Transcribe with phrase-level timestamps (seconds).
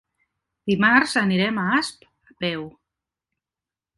[0.69, 2.65] Dimarts anirem a Asp a peu.